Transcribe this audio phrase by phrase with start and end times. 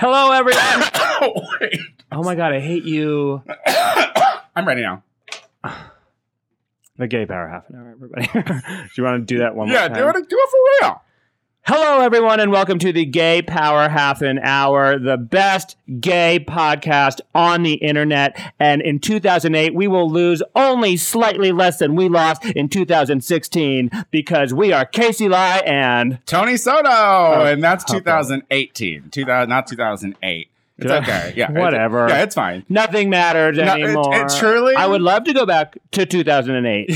[0.00, 0.62] Hello, everyone.
[1.20, 1.46] oh,
[2.10, 3.42] oh my god, I hate you.
[4.56, 5.02] I'm ready now.
[6.96, 8.26] The gay power half an hour, everybody.
[8.32, 9.92] do you want to do that one more time?
[9.94, 11.02] Yeah, do it, do it for real.
[11.72, 17.20] Hello, everyone, and welcome to the Gay Power Half an Hour, the best gay podcast
[17.32, 18.36] on the internet.
[18.58, 24.52] And in 2008, we will lose only slightly less than we lost in 2016 because
[24.52, 28.00] we are Casey Lai and Tony Soto, Oh, and that's okay.
[28.00, 29.10] 2018.
[29.10, 30.48] 2000, not 2008.
[30.76, 31.34] It's okay.
[31.36, 32.08] Yeah, it's- Whatever.
[32.08, 32.64] yeah, it's fine.
[32.68, 34.16] nothing matters No, it- anymore.
[34.16, 36.90] it truly- I would love to go back to 2008.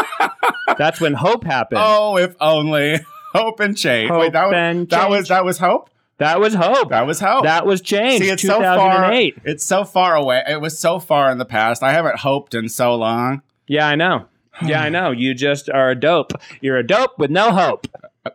[0.78, 1.82] That's when Hope happened.
[1.84, 2.98] Oh, if only
[3.32, 4.10] hope and change.
[4.10, 5.10] Hope Wait, that was and that change.
[5.10, 5.90] was that was hope.
[6.18, 6.90] That was Hope.
[6.90, 7.44] That was hope.
[7.44, 8.22] That was change.
[8.22, 9.10] See, it's so far.
[9.42, 10.44] It's so far away.
[10.46, 11.82] It was so far in the past.
[11.82, 13.40] I haven't hoped in so long.
[13.66, 14.26] Yeah, I know.
[14.62, 15.12] Yeah, I know.
[15.12, 16.32] You just are a dope.
[16.60, 17.86] You're a dope with no hope.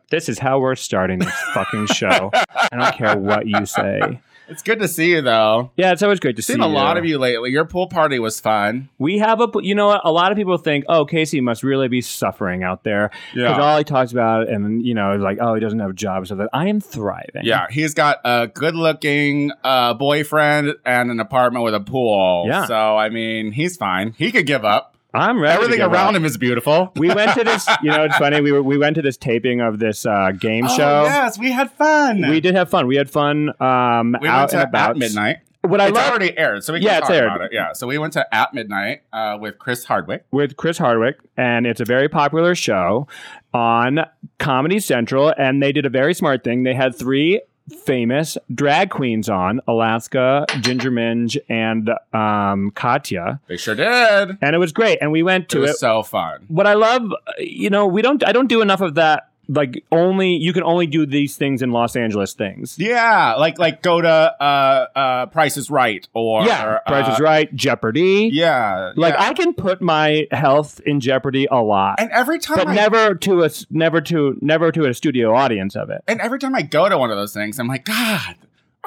[0.10, 2.32] This is how we're starting this fucking show.
[2.34, 4.20] I don't care what you say.
[4.48, 5.72] It's good to see you though.
[5.76, 7.52] Yeah, it's always great to see Seen a lot of you lately.
[7.52, 8.90] Your pool party was fun.
[9.00, 10.02] We have a, you know what?
[10.04, 13.62] A lot of people think, oh, Casey must really be suffering out there because Yeah.
[13.62, 16.28] all he talks about, and you know, is like, oh, he doesn't have a job,
[16.28, 17.44] so that I am thriving.
[17.44, 22.46] Yeah, he's got a good-looking uh, boyfriend and an apartment with a pool.
[22.48, 22.66] Yeah.
[22.66, 24.14] So I mean, he's fine.
[24.18, 24.95] He could give up.
[25.16, 25.56] I'm ready.
[25.64, 26.92] Everything around him is beautiful.
[26.96, 27.68] We went to this.
[27.82, 28.42] You know, it's funny.
[28.42, 31.04] We were we went to this taping of this uh, game Oh, show.
[31.04, 32.28] yes, we had fun.
[32.30, 32.88] We did have fun.
[32.88, 34.90] We had fun um, We out went to and about.
[34.92, 35.38] at midnight.
[35.62, 37.26] What I it's love already aired, so we Yeah, it's talk aired.
[37.26, 37.52] about it.
[37.52, 40.24] Yeah, so we went to at midnight uh, with Chris Hardwick.
[40.32, 43.08] with Chris Hardwick, and it's a very popular show
[43.54, 44.06] on
[44.38, 45.34] Comedy Central.
[45.38, 46.64] And they did a very smart thing.
[46.64, 47.42] They had three
[47.84, 53.40] famous drag queens on Alaska, Ginger Minj, and um, Katya.
[53.48, 54.38] They sure did.
[54.42, 55.00] And it was great.
[55.02, 55.78] And we went to It was it.
[55.78, 56.46] so fun.
[56.48, 59.30] What I love, you know, we don't, I don't do enough of that.
[59.48, 62.78] Like, only, you can only do these things in Los Angeles things.
[62.80, 66.80] Yeah, like like go to uh, uh, Price is Right or yeah.
[66.88, 68.30] Price uh, is Right, Jeopardy.
[68.32, 69.24] Yeah, Like, yeah.
[69.30, 72.00] I can put my health in jeopardy a lot.
[72.00, 75.76] and every time but I never to a never to never to a studio audience
[75.76, 76.02] of it.
[76.08, 78.36] and every time I go to one of those things, I'm like, God,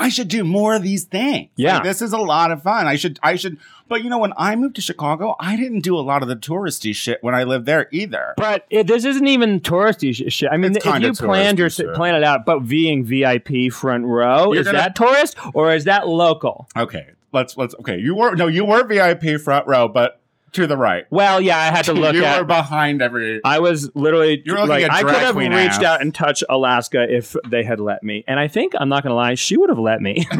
[0.01, 1.51] I should do more of these things.
[1.57, 1.75] Yeah.
[1.75, 2.87] Like, this is a lot of fun.
[2.87, 3.59] I should, I should.
[3.89, 6.37] But you know, when I moved to Chicago, I didn't do a lot of the
[6.37, 8.35] touristy shit when I lived there either.
[8.37, 10.51] But it, this isn't even touristy sh- shit.
[10.53, 11.95] I mean, It's if you planned your shit.
[11.95, 15.85] plan it out, but being VIP front row, You're is gonna- that tourist or is
[15.85, 16.69] that local?
[16.77, 17.75] Okay, let's let's.
[17.81, 20.21] Okay, you were no, you were VIP front row, but
[20.53, 21.05] to the right.
[21.11, 22.39] Well, yeah, I had to look you at.
[22.39, 23.41] were behind every.
[23.45, 25.83] I was literally You were looking like, at I could have reached ass.
[25.83, 28.25] out and touched Alaska if they had let me.
[28.27, 30.27] And I think, I'm not going to lie, she would have let me.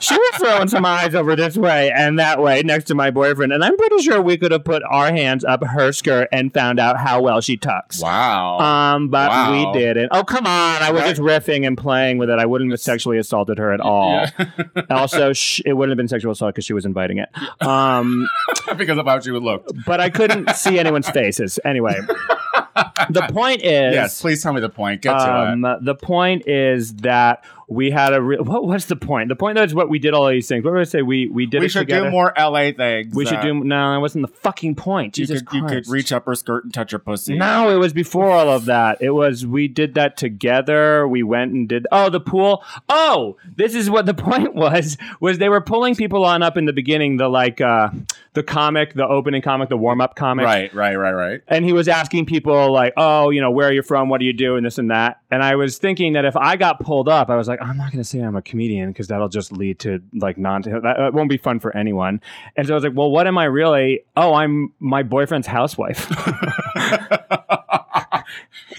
[0.00, 3.52] she was throwing some eyes over this way and that way next to my boyfriend.
[3.52, 6.78] And I'm pretty sure we could have put our hands up her skirt and found
[6.80, 8.00] out how well she tucks.
[8.00, 8.58] Wow.
[8.58, 9.72] Um, but Wow.
[9.72, 10.08] we didn't.
[10.12, 10.82] Oh, come on.
[10.82, 12.38] I was just riffing and playing with it.
[12.38, 14.26] I wouldn't have sexually assaulted her at all.
[14.90, 17.28] also, sh- it wouldn't have been sexual assault because she was inviting it.
[17.62, 18.28] Um,
[18.76, 19.66] because of how she would look.
[19.86, 21.58] but I couldn't see anyone's faces.
[21.64, 21.94] Anyway,
[23.10, 23.94] the point is.
[23.94, 25.02] Yes, please tell me the point.
[25.02, 25.64] Get to it.
[25.64, 29.28] Um, the point is that we had a re- what was the point?
[29.28, 30.64] The point though, is what we did all these things.
[30.64, 31.02] What did I say?
[31.02, 31.68] We we did it together.
[31.68, 32.04] We should together.
[32.06, 33.14] do more LA things.
[33.14, 33.92] We should do no.
[33.92, 35.16] That wasn't the fucking point.
[35.18, 37.36] You Jesus could, you could reach up her skirt and touch her pussy.
[37.36, 38.98] No, it was before all of that.
[39.00, 41.06] It was we did that together.
[41.08, 42.62] We went and did oh the pool.
[42.88, 44.96] Oh, this is what the point was.
[45.20, 47.16] Was they were pulling people on up in the beginning.
[47.16, 47.90] The like uh
[48.34, 50.44] the comic, the opening comic, the warm up comic.
[50.44, 51.40] Right, right, right, right.
[51.46, 54.08] And he was asking people like, oh, you know, where are you from?
[54.08, 54.56] What do you do?
[54.56, 55.20] And this and that.
[55.30, 57.92] And I was thinking that if I got pulled up, I was like, I'm not
[57.92, 60.62] going to say I'm a comedian because that'll just lead to like non.
[60.62, 62.20] That, that won't be fun for anyone.
[62.56, 64.04] And so I was like, well, what am I really?
[64.16, 66.10] Oh, I'm my boyfriend's housewife.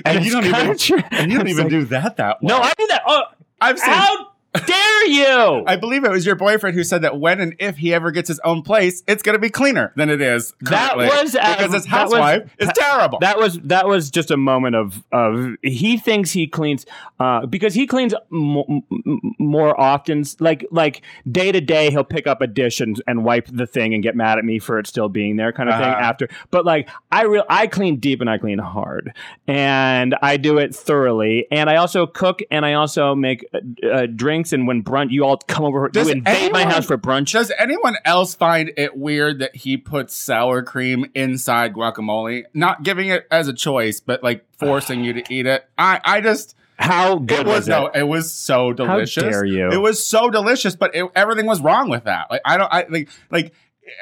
[0.03, 1.03] And it's you don't even-.
[1.11, 2.47] And you don't even like, do that that way.
[2.47, 3.03] No, I do that.
[3.07, 3.23] Oh,
[3.61, 3.93] I've seen.
[3.93, 4.31] how
[4.65, 5.63] dare you?
[5.67, 8.27] I believe it was your boyfriend who said that when and if he ever gets
[8.27, 10.53] his own place, it's going to be cleaner than it is.
[10.61, 13.19] That was, because his that was- housewife is terrible.
[13.19, 16.85] That was that was just a moment of of he thinks he cleans
[17.19, 20.23] uh, because he cleans m- m- more often.
[20.39, 23.93] Like like day to day, he'll pick up a dish and, and wipe the thing
[23.93, 25.83] and get mad at me for it still being there, kind of thing.
[25.85, 26.01] Uh-huh.
[26.01, 29.13] After, but like I real I clean deep and I clean hard,
[29.47, 31.47] and I do it thoroughly.
[31.51, 34.05] And I also cook and I also make uh, uh,
[34.45, 34.53] drinks.
[34.53, 37.31] And when brunch, you all come over, Does you invade my house for brunch.
[37.33, 42.43] Does anyone else find it weird that he puts sour cream inside guacamole?
[42.53, 45.67] Not giving it as a choice, but like forcing you to eat it.
[45.77, 48.01] I, I just How good it was, was, no, it?
[48.01, 49.23] it was so delicious.
[49.23, 49.69] How dare you.
[49.71, 52.29] It was so delicious, but it, everything was wrong with that.
[52.29, 53.53] Like I don't, I like like.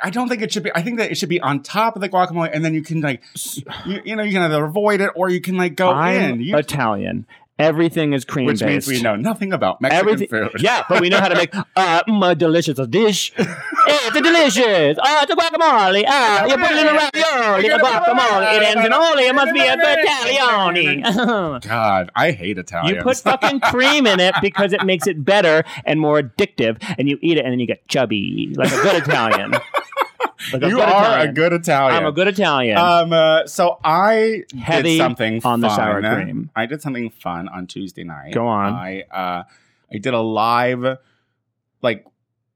[0.02, 0.72] I don't think it should be.
[0.74, 3.02] I think that it should be on top of the guacamole, and then you can
[3.02, 3.22] like,
[3.86, 6.42] you, you know, you can either avoid it or you can like go I'm in.
[6.42, 7.28] You, Italian,
[7.60, 8.88] Everything is cream which based.
[8.88, 10.62] means we know nothing about Mexican Everything, food.
[10.62, 13.32] yeah, but we know how to make uh, mm, a delicious dish.
[13.38, 14.98] it's a delicious.
[15.00, 16.04] Ah, it's a guacamole.
[16.08, 18.58] Ah, you put it in a little ravioli, a guacamole.
[18.58, 19.24] It ends in oli.
[19.28, 21.62] It must be a Italiani.
[21.68, 22.96] God, I hate Italian.
[22.96, 27.08] you put fucking cream in it because it makes it better and more addictive, and
[27.08, 29.54] you eat it, and then you get chubby like a good Italian.
[30.52, 31.30] Like You are Italian.
[31.30, 31.96] a good Italian.
[31.98, 32.78] I'm a good Italian.
[32.78, 36.50] Um, uh, so I Heavy did something on the sour cream.
[36.56, 38.34] I did something fun on Tuesday night.
[38.34, 38.74] Go on.
[38.74, 39.44] I uh,
[39.94, 40.98] I did a live,
[41.82, 42.06] like,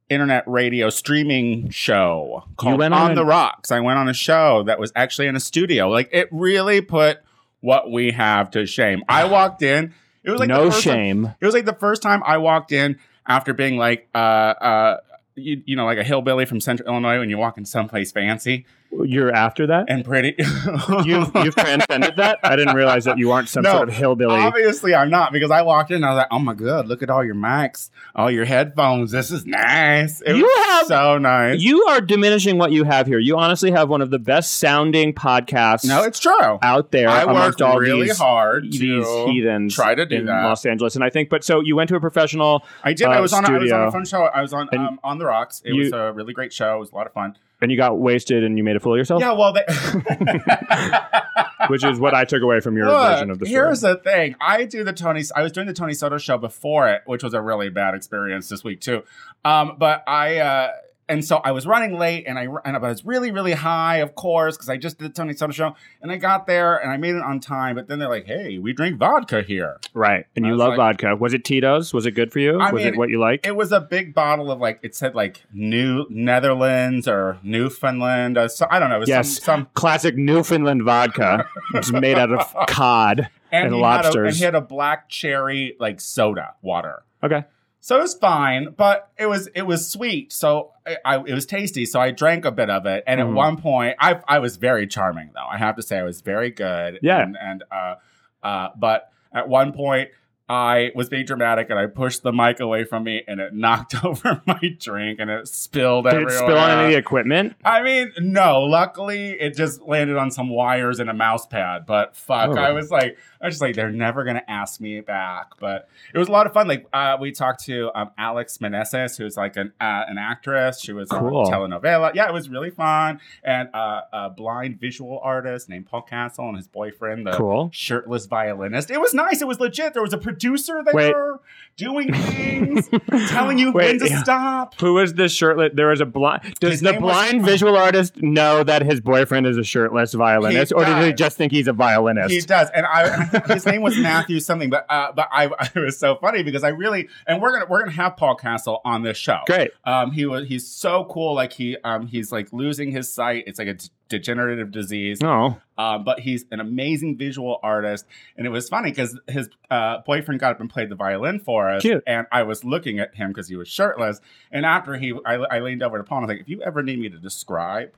[0.09, 3.71] internet radio streaming show called went On, on the Rocks.
[3.71, 5.89] I went on a show that was actually in a studio.
[5.89, 7.19] Like, it really put
[7.59, 9.03] what we have to shame.
[9.07, 9.93] I walked in.
[10.23, 11.33] It was like no first time- shame.
[11.39, 14.97] it was like the first time I walked in after being like, uh, uh,
[15.37, 18.65] you, you know, like a hillbilly from Central Illinois when you walk in someplace fancy
[18.91, 19.85] You're after that.
[19.89, 20.35] and pretty.
[21.05, 22.39] You've you've transcended that.
[22.43, 24.35] I didn't realize that you aren't some No, sort of hillbilly.
[24.39, 27.03] Obviously, I'm not because I walked in and I was like, "Oh my god, look
[27.03, 29.11] at all your mics, all your headphones.
[29.11, 30.21] This is nice.
[30.21, 33.19] It You have- so nice." You are diminishing what you have here.
[33.19, 36.57] You honestly have one of the best sounding podcasts no, it's true.
[36.61, 40.43] out there I worked all really these, hard these heathens try to do in that.
[40.43, 40.95] Los Angeles.
[40.95, 43.07] And I think, but so you went to a professional I did.
[43.07, 43.45] uh, I was on.
[43.45, 44.23] A, I was on a fun show.
[44.23, 45.61] I was on um, on the rocks.
[45.65, 46.77] It you- was a really great show.
[46.77, 47.37] It was a lot of fun.
[47.62, 49.63] And you got wasted and you made a fool of yourself, Yeah, well, they,
[51.68, 53.65] which is what I took away from your Look, version of the story.
[53.65, 54.36] Here's the thing.
[54.39, 55.24] I do the Tony.
[55.36, 58.50] I was doing the Tony Soto show before it, which was a really bad experience
[58.50, 59.04] this week too.
[59.44, 60.71] Um, but I uh,
[61.09, 64.15] and so I was running late, and I and I was really really high, of
[64.15, 66.98] course, because I just did the Tony Soto show, and I got there and I
[66.98, 67.75] made it on time.
[67.75, 70.25] But then they're like, "Hey, we drink vodka here." right.
[70.36, 71.15] And I you love like- vodka.
[71.15, 71.94] Was it Tito's?
[71.94, 72.59] Was it good for you?
[72.59, 73.45] I was mean, it what you like?
[73.45, 78.38] It was a big bottle of like it said like New Netherlands or Newfoundland.
[78.38, 78.98] Uh, so, I don't know.
[78.98, 79.30] It was Yes.
[79.38, 81.48] some, some Classic Newfoundland vodka.
[81.74, 83.30] It's made out of cod.
[83.51, 87.04] And he Had a, and he had a black cherry like soda water.
[87.24, 87.45] Okay.
[87.79, 90.33] So it was fine, but it was it was sweet.
[90.33, 91.85] So I, I it was tasty.
[91.85, 93.27] So I drank a bit of it, and Mhm.
[93.29, 95.45] at one point, I I was very charming though.
[95.50, 97.00] I have to say, I was very good.
[97.01, 97.21] Yeah.
[97.21, 97.95] And, and uh,
[98.44, 100.09] uh, but at one point,
[100.50, 104.03] I was being dramatic, and I pushed the mic away from me, and it knocked
[104.06, 106.33] over my drink, and it spilled Did everywhere.
[106.35, 107.56] it spill on any equipment?
[107.65, 108.62] I mean, no.
[108.62, 111.85] Luckily, it just landed on some wires and a mouse pad.
[111.85, 112.57] But fuck, Oh.
[112.57, 115.51] I was like, I was just like, they're never gonna ask me back.
[115.59, 116.67] But it was a lot of fun.
[116.67, 120.79] Like, uh, we talked to um, Alex Meneses, who's like an uh, an actress.
[120.81, 121.37] She was Cool.
[121.37, 122.13] on a telenovela.
[122.15, 123.19] Yeah, it was really fun.
[123.43, 127.69] And uh, a blind visual artist named Paul Castle and his boyfriend, the Cool.
[127.73, 128.89] shirtless violinist.
[128.91, 129.41] It was nice.
[129.41, 129.93] It was legit.
[129.93, 131.39] There was a producer there
[131.77, 132.89] doing things,
[133.29, 134.23] telling you Wait, when to yeah.
[134.23, 134.79] stop.
[134.79, 135.71] Who is this shirtless?
[135.73, 136.55] There is a blind.
[136.59, 140.13] Does His the name was- blind visual artist know that his boyfriend is a shirtless
[140.13, 142.31] violinist, He or did he just think he's a violinist?
[142.31, 145.27] He does, and I, and I think his name was Matthew something, but uh, but
[145.31, 145.45] I
[145.75, 148.81] it was so funny because I really and we're gonna we're gonna have Paul Castle
[148.85, 149.39] on this show.
[149.47, 149.71] Great.
[149.85, 151.33] Um, he was he's so cool.
[151.35, 153.44] Like he um he's like losing his sight.
[153.47, 155.19] It's like a d- degenerative disease.
[155.21, 158.06] Oh, Um, but he's an amazing visual artist,
[158.38, 161.69] and it was funny because his uh, boyfriend got up and played the violin for
[161.69, 162.03] us, Cute.
[162.07, 164.21] and I was looking at him because he was shirtless.
[164.50, 166.62] And after he, I, I leaned over to Paul and I was like, "If you
[166.62, 167.91] ever need me to describe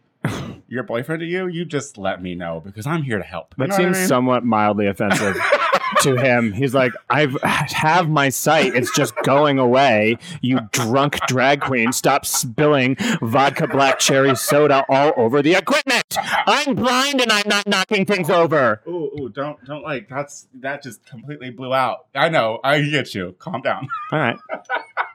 [0.70, 3.64] your boyfriend to you, you just let me know because I'm here to help." You
[3.68, 4.08] that what I seems mean?
[4.08, 5.38] somewhat mildly offensive
[6.02, 6.54] to him.
[6.54, 8.76] He's like, I have my sight.
[8.76, 10.18] It's just going away.
[10.42, 16.04] You drunk drag queen, stop spilling vodka black cherry soda all over the equipment.
[16.18, 18.82] I'm blind and I'm not knocking things over.
[18.88, 22.06] Ooh, ooh, don't, don't like that's that just completely blew out.
[22.16, 23.36] I know, I get you.
[23.40, 23.88] Calm down.
[24.12, 24.38] All right.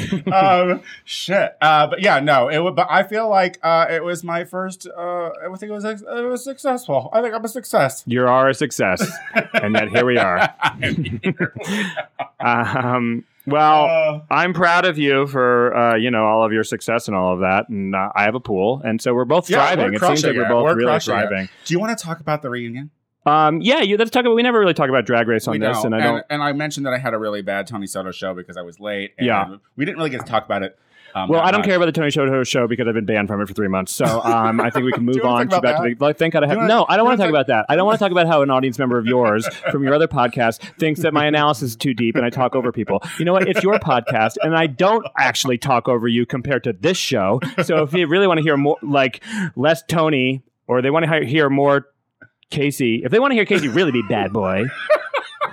[0.32, 1.56] um, shit.
[1.60, 2.74] Uh, but yeah, no, it would.
[2.76, 4.86] But I feel like uh, it was my first.
[4.86, 7.10] Uh, I think it was it was successful.
[7.12, 8.02] I think I'm a success.
[8.06, 9.06] You are a success.
[9.54, 10.48] and yet here we are.
[12.40, 17.06] Um, well, Uh, I'm proud of you for uh, you know all of your success
[17.08, 19.58] and all of that, and uh, I have a pool, and so we're both Yeah,
[19.66, 19.92] thriving.
[19.92, 21.50] we're it seems like we're both We're really crushing it.
[21.64, 22.90] do you want to talk about the reunion?
[23.24, 24.34] Um, yeah, you let's talk about.
[24.34, 25.86] We never really talk about Drag Race on we this, don't.
[25.86, 26.24] and I don't.
[26.28, 28.80] And, I mentioned that I had a really bad Tony Soto show because I was
[28.80, 29.12] late.
[29.18, 29.56] And Yeah.
[29.76, 30.76] we didn't really get to talk about it.
[31.14, 31.66] Um, well, I don't much.
[31.66, 33.92] care about the Tony Soto show because I've been banned from it for three months.
[33.92, 35.96] So um, I think we can move on to back to the.
[36.02, 36.56] Like, thank God I have.
[36.56, 37.66] wanna- no, I don't want to talk about that.
[37.68, 40.08] I don't want to talk about how an audience member of yours from your other
[40.08, 43.02] podcast thinks that my analysis is too deep and I talk over people.
[43.18, 43.46] You know what?
[43.46, 47.40] It's your podcast, and I don't actually talk over you compared to this show.
[47.62, 49.22] So if you really want to hear more, like
[49.54, 51.88] less Tony, or they want to hear more
[52.52, 54.66] Casey, if they want to hear Casey really be bad boy.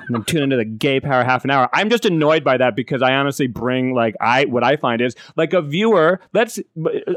[0.07, 1.69] and then tune into the gay power half an hour.
[1.71, 5.15] I'm just annoyed by that because I honestly bring like I what I find is
[5.35, 6.19] like a viewer.
[6.33, 6.59] Let's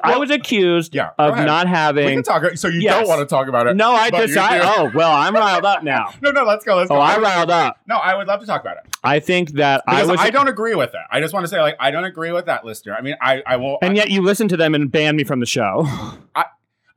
[0.05, 1.47] I was accused Yeah, of ahead.
[1.47, 2.15] not we having.
[2.17, 2.57] can talk.
[2.57, 2.99] So you Yes.
[3.01, 3.77] don't want to talk about it?
[3.77, 6.11] No, I just I, oh well, I'm riled up now.
[6.23, 6.45] No, no.
[6.45, 6.77] Let's go.
[6.77, 7.01] Let's Oh, go.
[7.01, 7.79] I riled up.
[7.89, 10.49] No, I would love to talk about it I think that because I I, don't
[10.49, 11.07] agree with that.
[11.11, 12.95] I just want to say, like, I don't agree with that listener.
[12.95, 13.79] I mean, I, I won't.
[13.83, 15.87] and yet you listen to them and ban me from the show.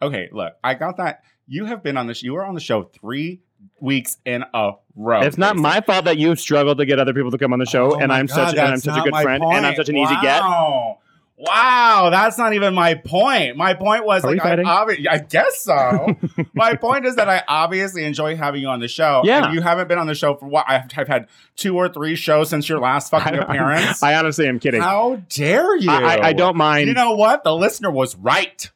[0.01, 1.21] okay, look, I got that.
[1.47, 2.23] You have been on this.
[2.23, 3.41] You were on the show three
[3.79, 5.21] weeks in a row.
[5.21, 7.65] it's not my fault that you struggled to get other people to come on the
[7.65, 9.89] show, Oh and I'm God, such and I'm such a good friend, and I'm such
[9.89, 10.41] an easy get.
[10.41, 10.99] Wow.
[11.37, 13.57] Wow, that's not even my point.
[13.57, 16.15] My point was Are like I, obvi- I guess so.
[16.53, 19.21] my point is that I obviously enjoy having you on the show.
[19.25, 19.47] Yeah.
[19.47, 20.63] and you haven't been on the show for what?
[20.65, 24.01] I've, I've had two or three shows since your last fucking appearance.
[24.03, 24.81] I honestly am kidding.
[24.81, 25.91] How dare you?
[25.91, 26.87] I, I, I don't mind.
[26.87, 27.43] You know what?
[27.43, 28.71] The listener was right.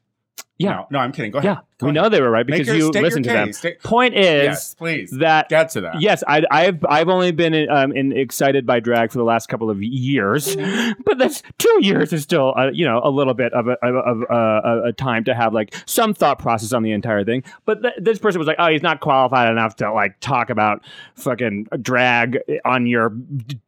[0.60, 0.72] Yeah.
[0.72, 1.32] No, no I'm kidding.
[1.32, 1.50] Go ahead.
[1.52, 1.96] yeah, Go we ahead.
[2.04, 3.54] know they were right because your- you listened to them.
[3.54, 5.10] State- Point is yes, please.
[5.20, 6.02] that Get to that.
[6.02, 9.70] yes, I, I've I've only been um, in, excited by drag for the last couple
[9.70, 10.56] of years,
[11.06, 14.22] but that's two years is still uh, you know a little bit of a of,
[14.30, 17.42] uh, a, a time to have like some thought process on the entire thing.
[17.64, 20.84] But th- this person was like, oh, he's not qualified enough to like talk about
[21.16, 23.12] fucking drag on your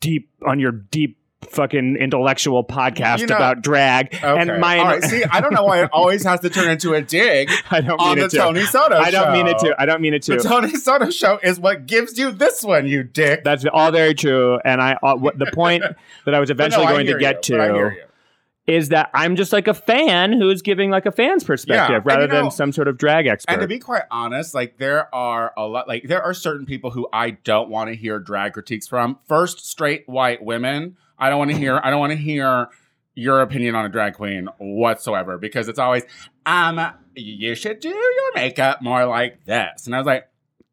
[0.01, 1.17] deep on your deep
[1.49, 4.25] fucking intellectual podcast You know- about drag Okay.
[4.25, 5.03] and my All right.
[5.03, 7.99] See, I don't know why it always has to turn into a dig I don't
[7.99, 8.37] on mean the it to.
[8.37, 9.75] Tony Soto I don't mean it to.
[9.77, 10.37] I don't mean it to.
[10.37, 13.43] The Tony Soto show is what gives you this one, you dick.
[13.43, 14.59] That's all very true.
[14.63, 15.83] And I, uh, what the point
[16.25, 18.73] that I was But no, eventually I going to get you, to hear you.
[18.75, 22.21] is that I'm just like a fan who's giving like a fan's perspective and rather
[22.23, 23.51] you know- than some sort of drag expert.
[23.53, 26.91] And to be quite honest, like there are a lot, like there are certain people
[26.91, 29.17] who I don't want to hear drag critiques from.
[29.27, 30.97] First, straight white women.
[31.21, 31.79] I don't want to hear.
[31.81, 32.67] I don't want to hear
[33.13, 36.03] your opinion on a drag queen whatsoever because it's always,
[36.45, 36.79] um,
[37.15, 39.85] you should do your makeup more like this.
[39.85, 40.27] And I was like,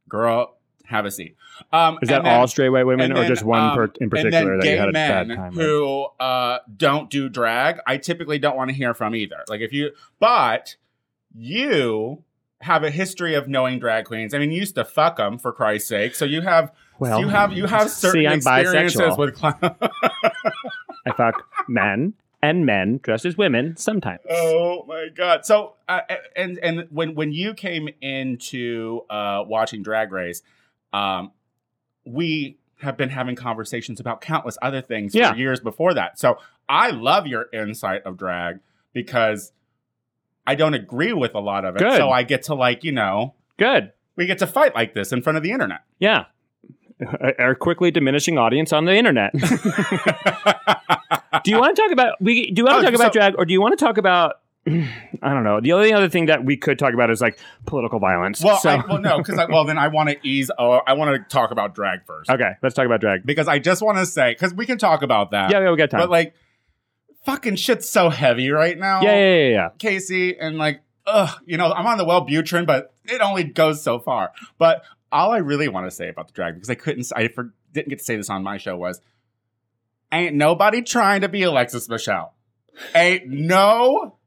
[0.08, 1.36] girl, have a seat.
[1.72, 4.08] Um, is that then- all straight white women or then, just one um, per- in
[4.08, 5.64] particular that you had a bad time with?
[5.64, 9.44] who uh, don't do drag, I typically don't want to hear from either.
[9.48, 9.90] Like if you,
[10.20, 10.76] but
[11.34, 12.22] you
[12.60, 14.32] have a history of knowing drag queens.
[14.34, 16.14] I mean, you used to fuck them for Christ's sake.
[16.14, 19.18] So you have, Well, you have, you have certain see, I'm experiences bisexual.
[19.18, 19.36] with.
[19.38, 19.58] Cl-
[21.06, 24.20] I fuck men and men dressed as women sometimes.
[24.30, 25.44] oh my god!
[25.44, 26.00] So uh,
[26.36, 30.42] and and when when you came into uh, watching Drag Race,
[30.92, 31.32] um,
[32.04, 35.32] we have been having conversations about countless other things Yeah.
[35.32, 36.18] for years before that.
[36.18, 36.38] So
[36.68, 38.60] I love your insight of drag
[38.92, 39.50] because
[40.46, 41.80] I don't agree with a lot of it.
[41.80, 41.96] Good.
[41.96, 43.92] So I get to like, you know, Good.
[44.14, 45.80] we get to fight like this in front of the internet.
[45.98, 46.26] Yeah.
[47.38, 49.32] A quickly diminishing audience on the internet.
[51.44, 53.12] do you want to talk about we do you want Oh, to talk so- about
[53.12, 54.36] drag or do you want to talk about
[55.22, 55.60] I don't know.
[55.60, 58.42] The only other thing that we could talk about is like political violence.
[58.42, 60.50] well, so, I, well, no, because well, then I want to ease.
[60.58, 63.24] Oh, I want to talk about drag first okay, let's talk about drag.
[63.24, 65.50] because I just want to say because we can talk about that.
[65.50, 66.00] Yeah, yeah, we got time.
[66.00, 66.34] But like,
[67.24, 69.00] fucking shit's so heavy right now.
[69.02, 69.68] yeah, yeah, yeah, yeah.
[69.78, 73.98] Casey, and like, ugh, you know, I'm on the Wellbutrin, but it only goes so
[73.98, 74.32] far.
[74.58, 77.52] But all I really want to say about the drag, because I couldn't, I for,
[77.72, 79.00] didn't get to say this on my show, was
[80.12, 82.34] ain't nobody trying to be Alexis Michelle.
[82.94, 84.18] Ain't nobody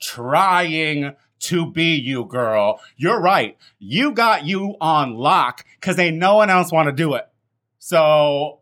[0.00, 2.80] trying to be you, girl.
[2.96, 3.56] You're right.
[3.78, 7.26] You got you on lock because ain't no one else want to do it.
[7.78, 8.59] So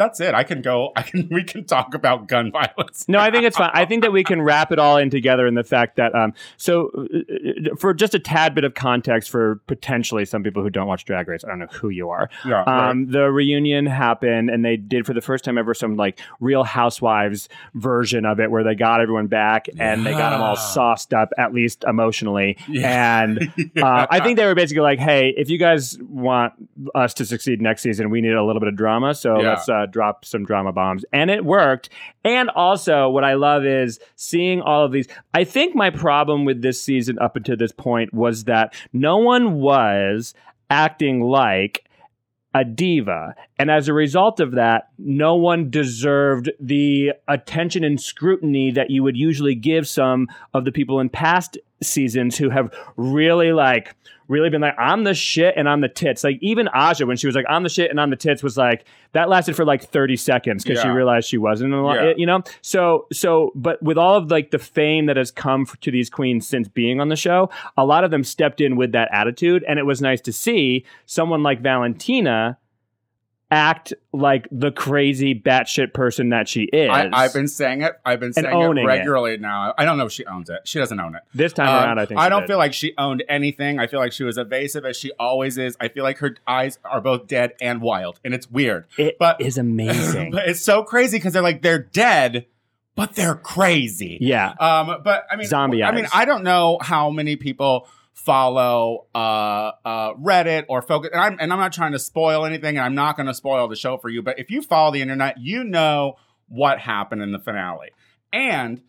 [0.00, 0.34] that's it.
[0.34, 0.92] I can go.
[0.96, 1.28] I can.
[1.30, 3.04] We can talk about gun violence.
[3.06, 3.70] No, I think it's fine.
[3.74, 6.32] I think that we can wrap it all in together in the fact that, um,
[6.56, 10.86] so uh, for just a tad bit of context for potentially some people who don't
[10.86, 12.30] watch Drag Race, I don't know who you are.
[12.46, 12.64] Yeah.
[12.66, 12.90] right.
[12.90, 16.64] Um, the reunion happened, and they did for the first time ever some like Real
[16.64, 21.12] Housewives version of it, where they got everyone back and they got them all sauced
[21.12, 22.56] up, at least emotionally.
[22.68, 23.22] Yeah.
[23.22, 26.54] And uh, I think they were basically like, "Hey, if you guys want
[26.94, 29.50] us to succeed next season, we need a little bit of drama, so Yeah.
[29.50, 31.88] let's uh, drop some drama bombs." And it worked.
[32.24, 35.08] And also, what I love is seeing all of these.
[35.34, 39.54] I think my problem with this season up until this point was that no one
[39.54, 40.34] was
[40.70, 41.84] acting like
[42.54, 43.34] a diva.
[43.58, 49.02] And as a result of that, no one deserved the attention and scrutiny that you
[49.02, 53.94] would usually give some of the people in past seasons who have really like
[54.28, 56.22] really been like I'm the shit and I'm the tits.
[56.22, 58.56] Like even Aja when she was like I'm the shit and I'm the tits was
[58.56, 62.12] like that lasted for like 30 seconds because she realized she wasn't a lot, Yeah.
[62.16, 62.42] you know.
[62.62, 66.46] So so but with all of like the fame that has come to these queens
[66.46, 69.78] since being on the show, a lot of them stepped in with that attitude and
[69.80, 72.56] it was nice to see someone like Valentina
[73.50, 76.88] act like the crazy batshit person that she is.
[76.88, 77.94] I, I've been saying it.
[78.04, 78.84] I've been saying it it.
[78.86, 79.74] regularly now.
[79.76, 80.60] I don't know if she owns it.
[80.64, 81.22] She doesn't own it.
[81.34, 82.46] this time Um, around, I think I don't did.
[82.48, 83.78] feel like she owned anything.
[83.80, 85.76] I feel like she was evasive as she always is.
[85.80, 88.86] I feel like her eyes are both dead and wild, and it's weird.
[88.98, 90.30] it but- is amazing.
[90.32, 92.46] but it's so crazy because they're like they're dead,
[92.94, 94.18] but they're crazy.
[94.20, 96.06] yeah, Um, but I mean, Zombie I mean.
[96.12, 97.88] I don't know how many people
[98.24, 102.76] follow uh, uh, Reddit or focus, and I'm, and I'm not trying to spoil anything,
[102.76, 104.22] and I'm not going to spoil the show for you.
[104.22, 106.14] But if you follow the internet, you know
[106.48, 107.90] what happened in the finale,
[108.32, 108.82] and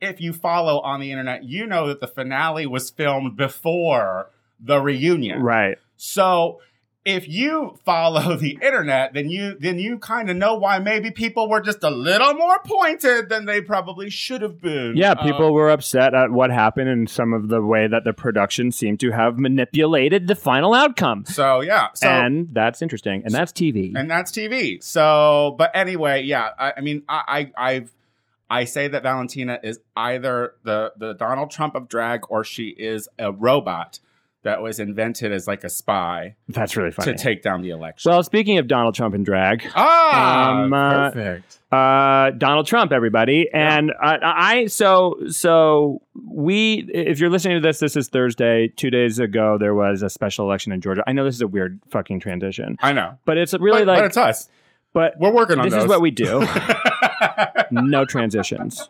[0.00, 4.80] if you follow on the internet, you know that the finale was filmed before the
[4.80, 5.40] reunion.
[5.42, 5.78] right.
[5.96, 6.60] So
[7.04, 11.48] if you follow the internet, then you then you kind of know why maybe people
[11.48, 14.96] were just a little more pointed than they probably should have been.
[14.96, 18.12] Yeah, Uh, people were upset at what happened and some of the way that the
[18.12, 21.24] production seemed to have manipulated the final outcome.
[21.26, 21.88] so yeah.
[21.94, 23.22] So and, and that's interesting.
[23.24, 23.92] And that's TV.
[23.94, 24.82] And that's TV.
[24.82, 26.50] So but anyway, yeah.
[26.58, 27.92] I, I mean, I, I I've
[28.48, 33.08] I say that Valentina is either the the Donald Trump of drag or she is
[33.18, 33.98] a robot
[34.44, 37.12] that was invented as like a spy that's really funny.
[37.12, 38.10] to take down the election.
[38.10, 41.58] well, speaking of Donald Trump and drag, ah, um, uh, perfect.
[41.70, 46.88] uh, Donald Trump, everybody, and uh, I so so we.
[46.92, 48.68] If you're listening to this, this is Thursday.
[48.68, 51.02] Two days ago, there was a special election in Georgia.
[51.06, 53.18] I know this is a weird fucking transition, I know.
[53.24, 54.48] but it's really but, like, but it's us.
[54.92, 55.84] but We're working on this those.
[55.84, 56.46] is what we do.
[57.70, 58.88] no transitions.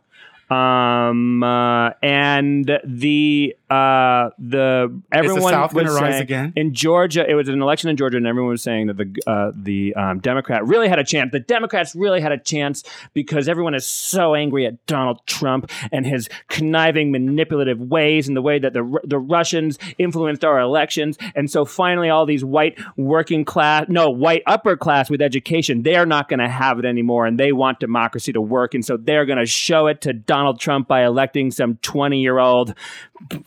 [0.53, 6.53] Um uh, and the uh the everyone South was saying- again?
[6.57, 7.25] in Georgia.
[7.29, 10.19] It was an election in Georgia, and everyone was saying that the uh, the um,
[10.21, 11.33] Democrat really had a chance.
[11.33, 12.83] The Democrats really had a chance
[13.15, 18.43] because everyone is so angry at Donald Trump and his conniving, manipulative ways, and the
[18.43, 21.17] way that the the Russians influenced our elections.
[21.35, 26.07] And so finally, all these white working class, no white upper class with education, they're
[26.07, 29.25] not going to have it anymore, and they want democracy to work, and so they're
[29.25, 32.75] going to show it to Donald Trump by electing some twenty year old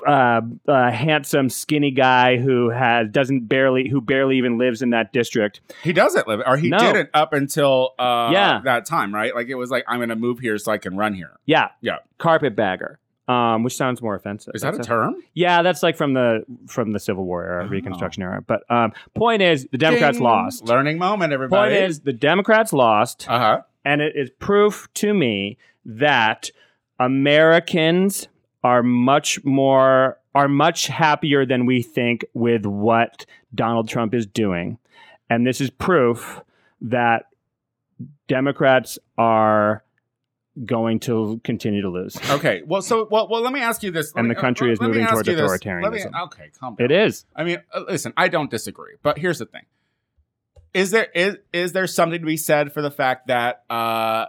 [0.08, 5.12] uh, uh, handsome, skinny guy who has doesn't barely who barely even lives in that
[5.14, 5.62] district.
[5.84, 6.78] he doesn't live, or he No.
[6.78, 8.62] didn't up until uh, Yeah.
[8.64, 9.36] that time, right?
[9.36, 11.32] Like it was like I'm going to move here so I can run here.
[11.46, 11.98] Yeah, Yeah.
[12.18, 13.00] carpetbagger.
[13.28, 14.54] Um, which sounds more offensive.
[14.54, 15.16] Is that a That's term?
[15.34, 17.68] Yeah, that's like from the from the Civil War era, Oh.
[17.68, 18.44] Reconstruction era.
[18.46, 20.24] But um, point is, the Democrats Ding.
[20.24, 20.66] lost.
[20.66, 21.74] Learning moment, everybody.
[21.74, 23.62] Point is, the Democrats lost, uh huh.
[23.84, 26.52] and it is proof to me that
[27.00, 28.28] Americans
[28.64, 34.78] are much more are much happier than we think with what Donald Trump is doing.
[35.30, 36.42] And this is proof
[36.82, 37.28] that
[38.28, 39.84] Democrats are
[40.66, 42.18] going to continue to lose.
[42.30, 42.64] Okay.
[42.66, 44.14] Well, so well, well, let me ask you this.
[44.16, 45.50] Let And me- the country let- is moving ask towards you this.
[45.52, 46.12] Let authoritarianism.
[46.12, 46.86] me- okay, calm down.
[46.86, 47.26] It is.
[47.36, 49.64] I mean, uh, listen, I don't disagree, but here's the thing:
[50.74, 54.26] is there is is there something to be said for the fact that uh,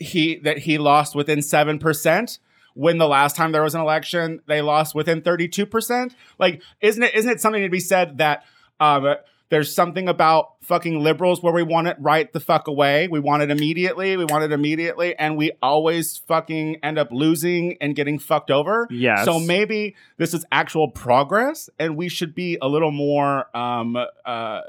[0.00, 2.38] he that he lost within seven percent?
[2.74, 6.14] When the last time there was an election, they lost within thirty two percent.
[6.38, 8.44] Like, isn't it isn't it something to be said that
[8.78, 9.14] um,
[9.50, 13.08] there's something about fucking liberals where we want it right the fuck away.
[13.08, 14.16] We want it immediately.
[14.16, 18.86] We want it immediately, and we always fucking end up losing and getting fucked over.
[18.90, 19.24] Yes.
[19.24, 24.06] So maybe this is actual progress, and we should be a little more um, uh,
[24.24, 24.60] uh,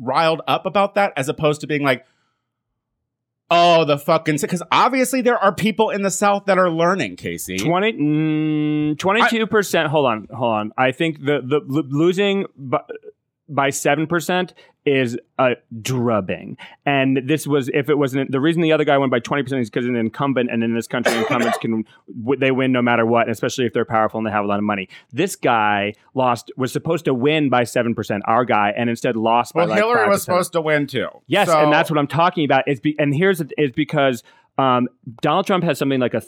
[0.00, 2.06] riled up about that, as opposed to being like,
[3.52, 7.16] "Oh, the fucking," because obviously there are people in the South that are learning.
[7.16, 12.46] Casey, 20 mm, 22% hold on hold on i think the the lo- losing
[13.54, 14.52] by, by 7%
[14.84, 19.12] is a drubbing and this was if it wasn't the reason the other guy went
[19.12, 21.84] by 20% is because an incumbent and in this country incumbents can
[22.40, 24.64] they win no matter what especially if they're powerful and they have a lot of
[24.64, 29.54] money this guy lost was supposed to win by 7% our guy and instead lost
[29.54, 30.08] by well, like Hillary 5%.
[30.08, 31.08] was supposed to win too.
[31.28, 32.66] Yes, So- and that's what I'm talking about.
[32.66, 34.24] Is be, and here's is because
[34.58, 34.88] um,
[35.22, 36.22] Donald Trump has something like a,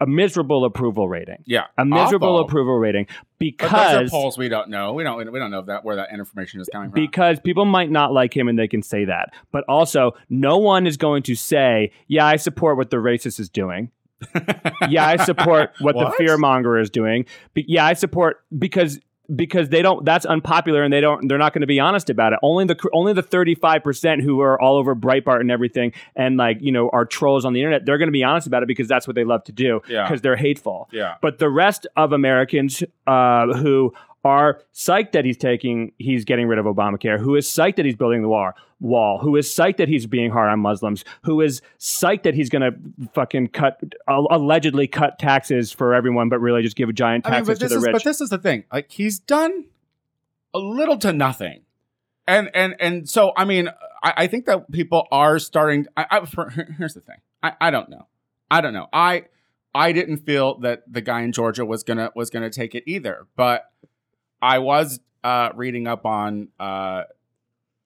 [0.00, 2.44] a miserable approval rating, yeah, a miserable awful.
[2.44, 4.92] approval rating But those because are polls we don't know.
[4.94, 5.30] We don't.
[5.32, 7.00] We don't know that where that information is coming from.
[7.00, 10.86] because people might not like him and they can say that, but also no one
[10.86, 13.90] is going to say, "Yeah, I support what the racist is doing."
[14.88, 16.10] yeah, I support what, What?
[16.10, 17.26] the fear monger is doing.
[17.54, 19.00] Be- yeah, I support because
[19.34, 22.32] because they don't that's unpopular and they don't they're not going to be honest about
[22.32, 22.38] it.
[22.42, 26.72] Only the only the 35% who are all over Breitbart and everything and like, you
[26.72, 29.06] know, are trolls on the internet, they're going to be honest about it because that's
[29.06, 30.04] what they love to do Yeah.
[30.04, 30.88] because they're hateful.
[30.92, 31.14] yeah.
[31.22, 36.58] But the rest of Americans uh, who are psyched that he's taking, he's getting rid
[36.58, 39.88] of Obamacare, who is psyched that he's building the wall, wall, who is psyched that
[39.88, 44.22] he's being hard on Muslims, who is psyched that he's going to fucking cut, uh,
[44.30, 47.70] allegedly cut taxes for everyone, but really just give a giant I mean, but this
[47.70, 47.92] to the is rich.
[47.92, 48.64] but this is the thing.
[48.72, 49.66] Like he's done
[50.54, 51.62] a little to nothing,
[52.26, 53.68] and and and so I mean,
[54.02, 55.86] I, I think that people are starting.
[55.96, 57.16] I, I, for, here's the thing.
[57.42, 58.06] I, I don't know.
[58.50, 58.88] I don't know.
[58.92, 59.24] I
[59.74, 63.26] I didn't feel that the guy in Georgia was gonna was gonna take it either.
[63.36, 63.70] But
[64.42, 67.04] I was uh, reading up on uh,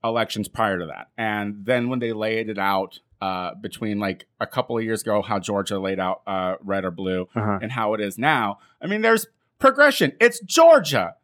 [0.03, 4.47] elections prior to that, and then when they laid it out uh, between like a
[4.47, 7.59] couple of years ago, how Georgia laid out uh, red or blue, Uh-huh.
[7.63, 8.59] and how it is now.
[8.81, 9.27] I mean, there's
[9.59, 10.13] progression.
[10.21, 11.17] It's Georgia.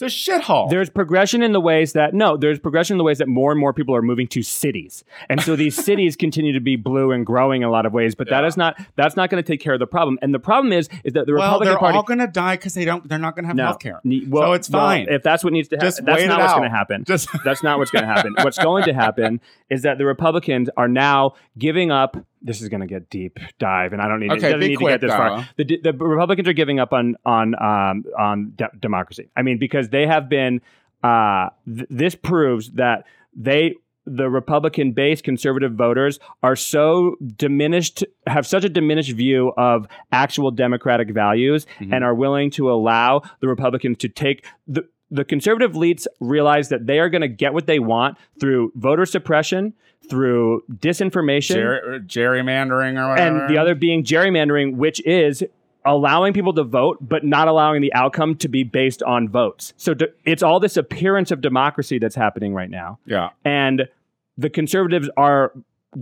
[0.00, 0.70] It's a shithole.
[0.70, 3.60] There's progression in the ways that no, there's progression in the ways that more and
[3.60, 7.24] more people are moving to cities, and so these cities continue to be blue and
[7.26, 8.14] growing in a lot of ways.
[8.14, 8.46] But that Yeah.
[8.48, 10.18] is not that's not going to take care of the problem.
[10.22, 12.56] And the problem is is that the well, Republican they're Party all going to die
[12.56, 13.08] because they don't.
[13.08, 14.00] They're not going to have no, health care.
[14.04, 15.06] ne- well, So it's well, fine.
[15.08, 16.04] if that's what needs to happen.
[16.04, 17.04] That's not what's going to happen.
[17.04, 18.34] Just That's not what's going to happen.
[18.42, 22.16] what's going to happen is that the Republicans are now giving up.
[22.42, 24.92] This is going to get deep dive, and I don't need, Okay, need quick, to
[24.94, 25.16] get this though.
[25.16, 25.48] far.
[25.56, 29.28] The, the Republicans are giving up on on um, on de- democracy.
[29.36, 30.60] I mean, because they have been.
[31.02, 33.74] Uh, th- this proves that they
[34.06, 40.50] the Republican based conservative voters are so diminished, have such a diminished view of actual
[40.50, 41.94] democratic values, Mhm.
[41.94, 46.86] and are willing to allow the Republicans to take the the conservative elites realize that
[46.86, 49.74] they are going to get what they want through voter suppression,
[50.08, 53.40] through disinformation, Ger- er, gerrymandering or whatever.
[53.44, 55.42] and the other being gerrymandering, which is
[55.84, 59.72] allowing people to vote but not allowing the outcome to be based on votes.
[59.78, 63.30] So d- it's all this appearance of democracy that's happening right now yeah.
[63.46, 63.88] and
[64.36, 65.52] the conservatives are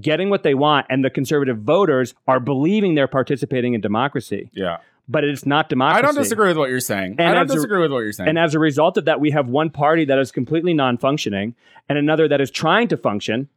[0.00, 4.78] getting what they want and the conservative voters are believing they're participating in democracy Yeah.
[5.08, 7.16] But it's not democracy I don't disagree with what you're saying.
[7.18, 8.28] And I don't as a- disagree with what you're saying.
[8.28, 11.54] and as a result of that we have one party that is completely non-functioning
[11.88, 13.48] and another that is trying to function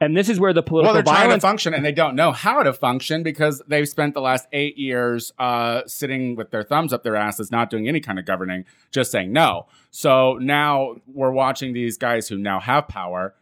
[0.00, 2.30] and this is where the well, political they're trying to function and they don't know
[2.30, 6.92] how to function because they've spent the last eight years uh, sitting with their thumbs
[6.92, 9.66] up their asses, not doing any kind of governing, just saying no.
[9.90, 13.34] So now we're watching these guys who now have power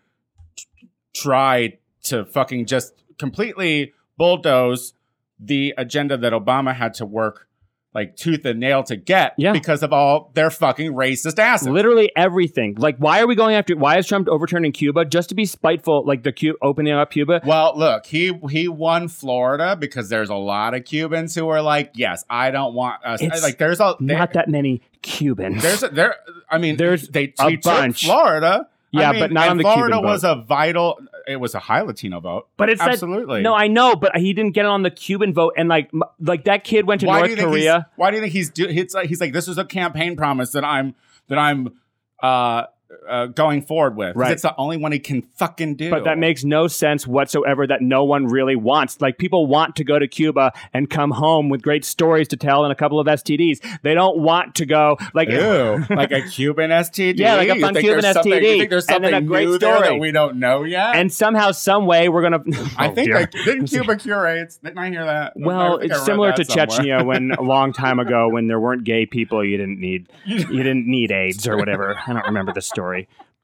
[0.56, 4.94] t- try to fucking just completely bulldoze
[5.38, 7.48] the agenda that Obama had to work
[7.94, 9.52] like tooth and nail to get Yeah.
[9.52, 11.66] because of all their fucking racist asses.
[11.68, 15.34] literally everything like why are we going after why is trump overturning cuba just to
[15.34, 20.10] be spiteful like the Cu- opening up cuba Well, look, he he won Florida because
[20.10, 23.22] there's a lot of Cubans who are like, yes, I don't want us.
[23.22, 26.16] It's like, there's a there, not that many cubans there's a, there.
[26.50, 28.04] I mean, There's they a bunch.
[28.04, 28.68] Florida.
[28.98, 30.98] I Yeah, mean, but not on the Florida Cuban was a vital.
[31.26, 32.48] It was a high Latino vote.
[32.56, 33.42] but it's Absolutely.
[33.42, 36.44] no i know but he didn't get it on the cuban vote and like like
[36.44, 39.08] that kid went to why north korea why do you think he's do, he's like
[39.08, 40.94] he's like this is a campaign promise that I'm
[41.28, 41.74] that I'm
[42.22, 42.64] uh,
[43.08, 44.14] uh going forward with.
[44.14, 44.32] 'Cause Right.
[44.32, 45.90] It's the only one he can fucking do.
[45.90, 49.00] But that makes no sense whatsoever that no one really wants.
[49.00, 52.62] Like people want to go to Cuba and come home with great stories to tell
[52.64, 53.60] and a couple of STDs.
[53.82, 57.18] They don't want to go like Ew, like a Cuban STD.
[57.18, 59.24] Yeah, like a You fun Cuban there's something- STD, You think there's and then something
[59.26, 59.88] a great new there story.
[59.88, 60.94] that we don't know yet?
[60.96, 62.42] and somehow, some way, we're gonna.
[62.76, 63.16] I Oh, think dear.
[63.16, 64.58] like, didn't Cuba cure AIDS?
[64.58, 65.32] Didn't I hear that?
[65.36, 66.66] Well, it's similar to somewhere.
[66.66, 70.38] Chechnya when a long time ago when there weren't gay people, you didn't need you
[70.44, 71.96] didn't need AIDS or whatever.
[72.06, 72.75] I don't remember the story,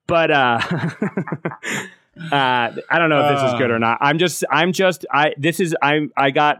[0.07, 0.61] but uh,
[2.31, 3.99] uh, I don't know if this is good or not.
[4.01, 6.59] I'm just I'm just I this is I I got.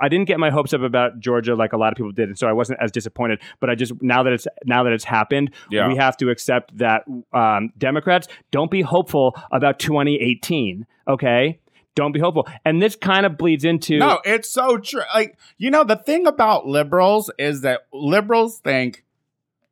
[0.00, 2.36] I didn't get my hopes up about Georgia like a lot of people did, and
[2.36, 3.40] so I wasn't as disappointed.
[3.60, 5.86] But I just now that it's now that it's happened, Yeah.
[5.86, 10.84] we have to accept that um, Democrats don't be hopeful about 2018.
[11.06, 11.60] Okay,
[11.94, 15.02] don't be hopeful, and this kind of bleeds into No, it's so true.
[15.14, 19.04] Like, you know, the thing about liberals is that liberals think,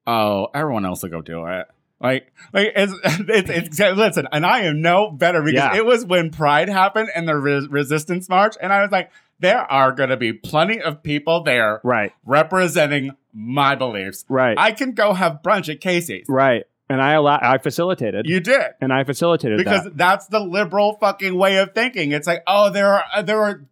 [0.06, 1.66] oh, everyone else will go do it.
[2.02, 5.76] Like, like it's, it's, it's listen, and I am no better because Yeah.
[5.76, 9.58] it was when Pride happened and the re- resistance march, and I was like, there
[9.60, 14.24] are going to be plenty of people there right, representing my beliefs.
[14.28, 14.56] right.
[14.58, 16.26] I can go have brunch at Casey's.
[16.28, 16.64] Right.
[16.88, 18.26] And I allow I facilitated.
[18.28, 18.66] You did.
[18.80, 19.96] and I facilitated because that.
[19.96, 22.12] that's the liberal fucking way of thinking.
[22.12, 23.64] It's like, oh, there are there are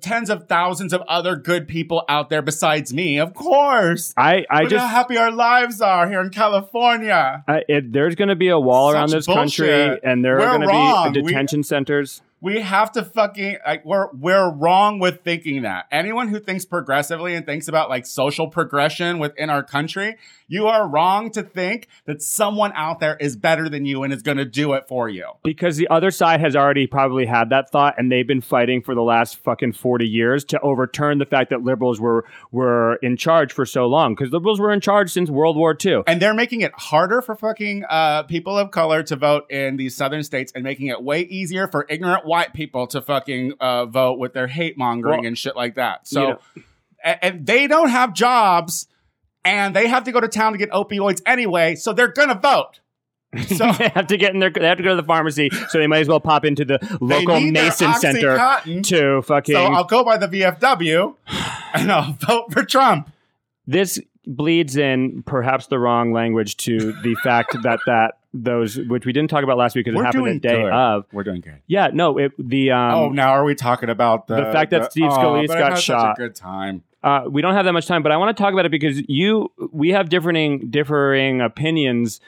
[0.00, 3.18] tens of thousands of other good people out there besides me.
[3.18, 7.44] Of course, I I look just how happy our lives are here in California.
[7.46, 10.46] I, it, there's going to be a wall around Such this country, and there We're
[10.46, 12.22] are going to be We- detention centers.
[12.42, 15.86] We have to fucking like we're we're wrong with thinking that.
[15.90, 20.16] Anyone who thinks progressively and thinks about like social progression within our country,
[20.48, 24.22] you are wrong to think that someone out there is better than you and is
[24.22, 25.26] going to do it for you.
[25.44, 28.94] Because the other side has already probably had that thought, and they've been fighting for
[28.94, 33.52] the last fucking forty years to overturn the fact that liberals were were in charge
[33.52, 34.14] for so long.
[34.14, 36.02] Because liberals were in charge since World War II.
[36.06, 39.94] And they're making it harder for fucking uh, people of color to vote in these
[39.94, 44.18] southern states and making it way easier for ignorant white people to fucking uh, vote
[44.18, 46.06] with their hate mongering Well, and shit like that.
[46.08, 46.38] So, you know-
[47.04, 48.86] a- and they don't have jobs
[49.44, 51.74] and they have to go to town to get opioids anyway.
[51.74, 52.80] So they're going to vote.
[53.46, 54.50] So they have to get in their.
[54.50, 56.78] They have to go to the pharmacy, so they might as well pop into the
[57.00, 58.36] local they need their Mason Center
[58.82, 59.54] to fucking.
[59.54, 61.14] So I'll go by the VFW
[61.74, 63.08] and I'll vote for Trump.
[63.68, 69.12] this bleeds in perhaps the wrong language to the fact that that those which we
[69.12, 70.72] didn't talk about last week because it happened the day good.
[70.72, 71.04] of.
[71.12, 71.60] We're doing good.
[71.66, 72.94] Yeah, no, it the um.
[72.94, 75.78] oh, now are we talking about the the fact that Steve oh, Scalise I got
[75.78, 76.16] shot.
[76.16, 76.84] good time.
[77.02, 79.02] uh, we don't have that much time, but I want to talk about it because
[79.08, 82.20] you we have differing differing opinions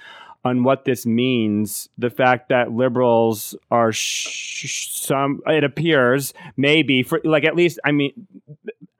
[0.44, 1.88] on what this means.
[1.98, 7.78] The fact that liberals are sh- sh- some it appears maybe for like at least
[7.84, 8.26] I mean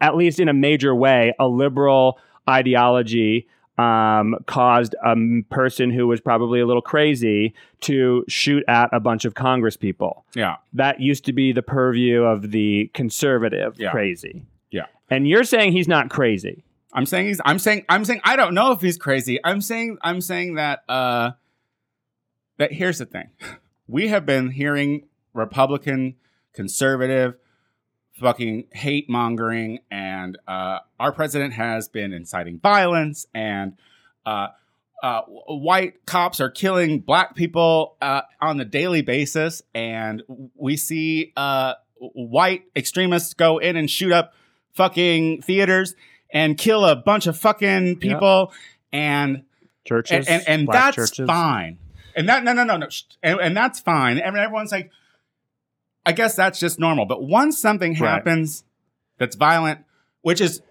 [0.00, 5.16] at least in a major way a liberal ideology um, caused a
[5.50, 10.24] person who was probably a little crazy to shoot at a bunch of Congress people.
[10.34, 10.56] Yeah.
[10.74, 13.90] That used to be the purview of the conservative Yeah.
[13.90, 14.44] crazy.
[14.70, 14.86] Yeah.
[15.10, 16.64] And you're saying he's not crazy.
[16.92, 19.38] I'm saying he's I'm saying I'm saying I don't know if he's crazy.
[19.42, 21.30] I'm saying I'm saying that uh
[22.58, 23.30] that here's the thing.
[23.88, 26.14] We have been hearing Republican,
[26.54, 27.34] conservative,
[28.22, 33.76] fucking hate mongering, and uh, our president has been inciting violence, and
[34.24, 34.48] uh,
[35.02, 40.22] uh, white cops are killing black people uh, on a daily basis, and
[40.54, 44.32] we see uh, white extremists go in and shoot up
[44.72, 45.94] fucking theaters
[46.32, 48.52] and kill a bunch of fucking people,
[48.92, 49.42] and
[49.84, 50.28] Churches.
[50.28, 51.26] and and, and black that's churches.
[51.26, 51.78] fine.
[52.14, 52.86] And that no no no no,
[53.22, 54.18] and, and that's fine.
[54.18, 54.90] And everyone's like,
[56.04, 57.04] I guess that's just normal.
[57.06, 58.08] But once something Right.
[58.10, 58.64] happens
[59.18, 59.80] that's violent,
[60.22, 60.62] which is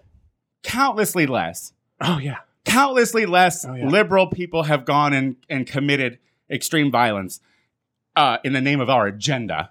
[0.62, 2.38] countlessly less, Oh yeah.
[2.64, 3.88] countlessly less Oh, yeah.
[3.88, 6.18] liberal people have gone and, and committed
[6.50, 7.40] extreme violence
[8.14, 9.70] uh, in the name of our agenda.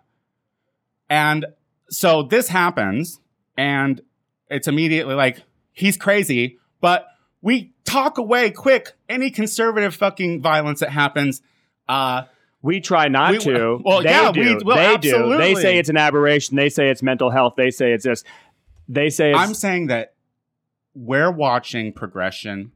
[1.10, 1.46] And
[1.90, 3.20] so this happens,
[3.58, 4.02] and
[4.50, 5.44] it's immediately like,
[5.74, 7.06] he's crazy, but
[7.42, 11.42] we talk away quick any conservative fucking violence that happens.
[11.88, 12.24] Uh,
[12.62, 13.82] We try not We- to.
[13.86, 14.58] well, they yeah, do.
[14.58, 15.38] we- well, they do.
[15.38, 16.56] They say it's an aberration.
[16.56, 17.56] They say it's mental health.
[17.58, 18.24] They say it's this.
[18.88, 19.40] They say it's.
[19.40, 20.14] I'm saying that
[20.94, 22.72] we're watching progression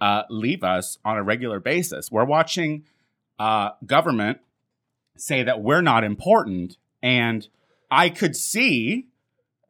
[0.00, 2.10] uh, leave us on a regular basis.
[2.10, 2.84] We're watching
[3.38, 4.40] uh, government
[5.16, 7.46] say that we're not important, and
[7.90, 9.06] I could see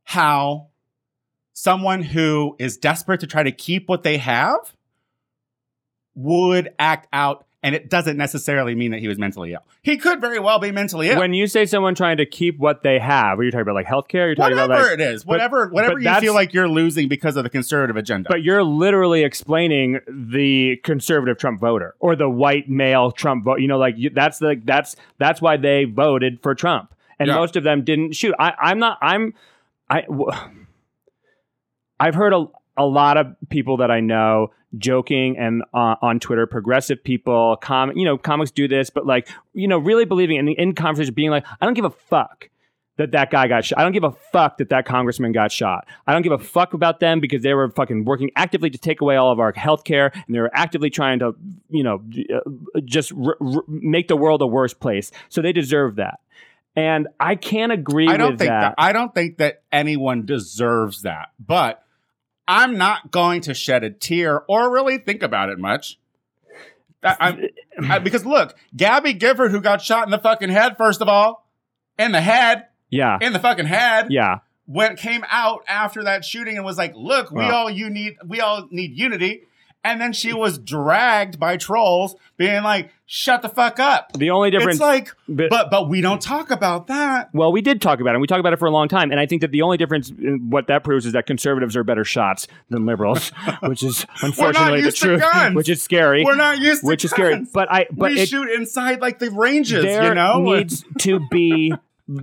[0.04, 0.68] how
[1.52, 4.74] someone who is desperate to try to keep what they have
[6.14, 7.46] would act out.
[7.64, 9.64] And it doesn't necessarily mean that he was mentally ill.
[9.82, 11.20] He could very well be mentally ill.
[11.20, 13.86] When you say someone trying to keep what they have, are you talking about like
[13.86, 14.26] healthcare?
[14.26, 14.92] You're talking whatever about like.
[14.94, 18.28] it is, whatever, whatever but you feel like you're losing because of the conservative agenda.
[18.28, 23.60] But you're literally explaining the conservative Trump voter or the white male Trump vote.
[23.60, 27.36] You know, like you, that's the that's that's why they voted for Trump, and Yeah.
[27.36, 28.34] most of them didn't shoot.
[28.40, 28.98] I, I'm not.
[29.00, 29.34] I'm.
[29.88, 30.00] I.
[30.02, 30.32] w-
[32.00, 32.46] I've heard a
[32.76, 37.96] a lot of people that I know joking and uh, on Twitter, progressive people, com-
[37.96, 41.14] you know, comics do this, but like, you know, really believing in the in conversation,
[41.14, 42.48] being like, I don't give a fuck
[42.96, 43.78] that that guy got shot.
[43.78, 45.86] I don't give a fuck that that congressman got shot.
[46.06, 49.00] I don't give a fuck about them because they were fucking working actively to take
[49.00, 51.34] away all of our health care and they were actively trying to,
[51.70, 52.02] you know,
[52.34, 55.10] uh, just r- r- make the world a worse place.
[55.30, 56.20] So they deserve that.
[56.76, 58.60] And I can't agree I don't with think that.
[58.60, 58.74] that.
[58.78, 61.30] I don't think that anyone deserves that.
[61.38, 61.82] But
[62.52, 65.98] I'm not going to shed a tear or really think about it much.
[67.02, 67.48] I,
[67.88, 71.48] I- because look, Gabby Gifford, who got shot in the fucking head, first of all,
[71.98, 73.18] in the head, yeah.
[73.20, 74.38] in the fucking head, Yeah.
[74.66, 77.50] went came out after that shooting and was like, "Look, we Wow.
[77.62, 79.42] all you need, we all need unity."
[79.84, 84.50] And then she was dragged by trolls, being like, "Shut the fuck up." The only
[84.52, 87.30] difference, It's like, but- but but we don't talk about that.
[87.32, 88.14] well, we did talk about it.
[88.14, 89.76] and We talked about it for a long time, and I think that the only
[89.78, 90.12] difference,
[90.48, 93.30] what that proves, is that conservatives are better shots than liberals,
[93.62, 95.56] which is unfortunately the truth, guns.
[95.56, 96.24] which is scary.
[96.24, 97.44] We're not used to which is scary.
[97.52, 100.38] But I, but we it, shoot inside like the ranges, there you know.
[100.42, 101.74] needs to be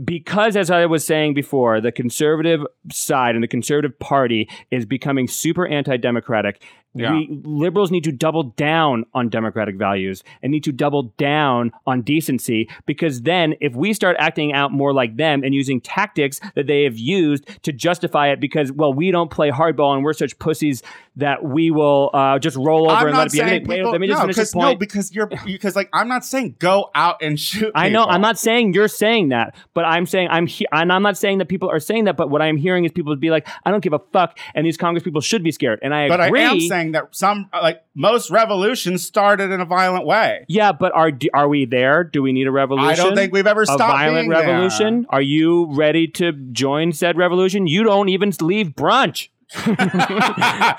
[0.03, 5.25] because as i was saying before the conservative side and the conservative party is becoming
[5.27, 6.61] super anti-democratic
[6.95, 7.11] Yeah.
[7.13, 12.01] we liberals need to double down on democratic values and need to double down on
[12.01, 16.65] decency because then if we start acting out more like them and using tactics that
[16.65, 20.37] they have used to justify it because well we don't play hardball and we're such
[20.39, 20.81] pussies
[21.15, 23.69] that we will uh, just roll over I'm and not let it be.
[23.69, 26.07] Wait, people, let me just no, finish this 'cause- no, because you're because like I'm
[26.07, 27.71] not saying go out and shoot.
[27.75, 28.03] I know.
[28.03, 28.15] people.
[28.15, 31.37] I'm not saying you're saying that, but I'm saying I'm he- and I'm not saying
[31.39, 32.15] that people are saying that.
[32.17, 34.77] But what I'm hearing is people be like, "I don't give a fuck," and these
[34.77, 35.79] Congress people should be scared.
[35.83, 36.41] And I But agree.
[36.41, 40.45] I am saying that some like most revolutions started in a violent way.
[40.47, 42.03] yeah, but are are we there?
[42.03, 42.89] Do we need a revolution?
[42.89, 44.47] I don't think we've ever a stopped violent being there.
[44.47, 45.05] revolution.
[45.09, 47.67] Are you ready to join said revolution?
[47.67, 49.29] You don't even leave brunch.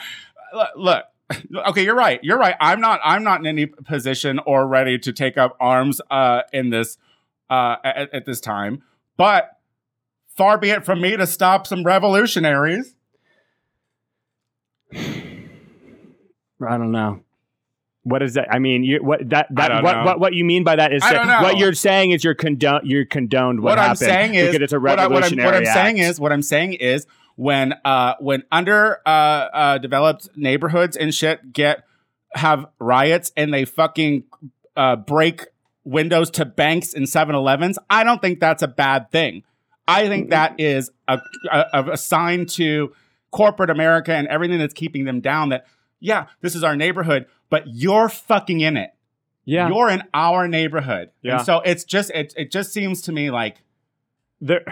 [0.55, 1.05] look, look,
[1.69, 2.21] okay, you're right.
[2.23, 2.57] You're right.
[2.61, 3.01] I'm not.
[3.05, 6.99] I'm not in any position or ready to take up arms uh, in this
[7.49, 8.83] uh, at, at this time.
[9.17, 9.51] But
[10.37, 12.95] far be it from me to stop some revolutionaries.
[16.67, 17.21] I don't know.
[18.03, 18.49] What is that?
[18.51, 20.05] I mean, you what that that what, know.
[20.05, 21.43] what what you mean by that is I say- don't know.
[21.43, 24.73] what you're saying is you're condone you're condoned what, What, I'm happened saying is it's
[24.73, 28.15] a what, I, what I'm, what I'm saying is what I'm saying is when uh
[28.19, 31.85] when under uh, uh developed neighborhoods and shit get
[32.33, 34.25] have riots and they fucking
[34.77, 35.49] uh break
[35.85, 39.43] windows to banks and 7-Elevens, I don't think that's a bad thing.
[39.89, 41.19] I think that is a,
[41.51, 42.93] a, a sign to
[43.31, 45.67] corporate America and everything that's keeping them down that
[46.01, 48.91] yeah, this is our neighborhood, but you're fucking in it.
[49.45, 49.69] yeah.
[49.69, 51.11] You're in our neighborhood.
[51.23, 51.37] Yeah.
[51.39, 53.63] And so it's just it it just seems to me like
[54.41, 54.63] There,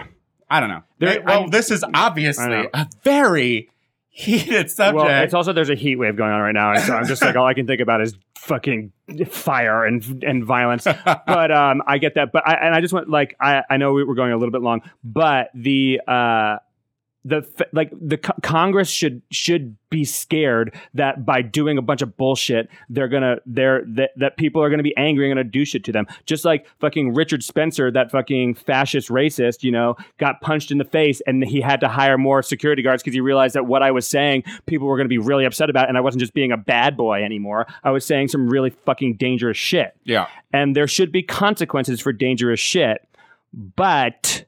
[0.49, 0.83] I don't know.
[0.99, 3.69] There- well, I'm- this is obviously a very
[4.11, 4.95] heated subject.
[5.05, 7.21] well, it's also there's a heat wave going on right now, and so I'm just
[7.21, 8.91] like all I can think about is fucking
[9.29, 10.83] fire and and violence.
[11.05, 12.31] but um, I get that.
[12.33, 14.51] But I and I just want like I I know we were going a little
[14.51, 16.57] bit long, but the uh
[17.25, 22.15] the like the co- Congress should should be scared that by doing a bunch of
[22.15, 25.83] bullshit they're gonna they're that, that people are gonna be angry and gonna do shit
[25.83, 30.71] to them just like fucking Richard Spencer that fucking fascist racist you know got punched
[30.71, 33.65] in the face and he had to hire more security guards because he realized that
[33.65, 36.33] what I was saying people were gonna be really upset about and I wasn't just
[36.33, 40.27] being a bad boy anymore I was saying some really fucking dangerous shit yeah.
[40.53, 43.05] and there should be consequences for dangerous shit.
[43.51, 44.45] But